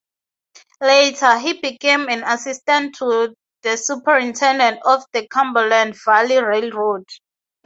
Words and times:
Later, 0.81 1.37
he 1.37 1.59
became 1.61 2.09
an 2.09 2.23
assistant 2.23 2.95
to 2.95 3.35
the 3.61 3.77
superintendent 3.77 4.81
of 4.83 5.03
the 5.13 5.27
Cumberland 5.27 5.95
Valley 6.03 6.39
Railroad. 6.41 7.05